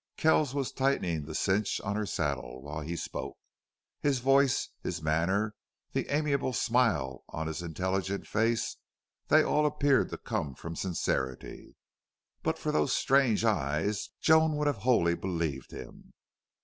[0.17, 3.37] Kells was tightening the cinch on her saddle while he spoke.
[3.99, 5.53] His voice, his manner,
[5.91, 8.77] the amiable smile on his intelligent face,
[9.27, 11.75] they all appeared to come from sincerity.
[12.41, 16.11] But for those strange eyes Joan would have wholly believed him.